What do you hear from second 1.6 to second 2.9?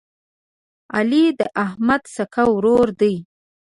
احمد سکه ورور